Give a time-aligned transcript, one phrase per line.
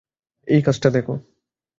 [0.47, 1.07] এই কাজটা দেখ।